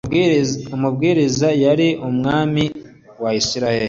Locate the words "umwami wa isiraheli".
2.09-3.79